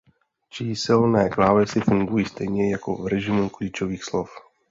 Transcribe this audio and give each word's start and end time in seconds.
Číselné 0.49 1.29
klávesy 1.29 1.79
fungují 1.81 2.25
stejně 2.25 2.71
jako 2.71 3.03
v 3.03 3.07
režimu 3.07 3.49
klíčových 3.49 4.03
slov. 4.03 4.29